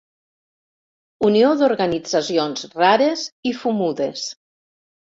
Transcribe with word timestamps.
Unió 1.27 1.51
d'organitzacions 1.61 2.67
rares 2.81 3.29
i 3.53 3.57
fumudes. 3.63 4.29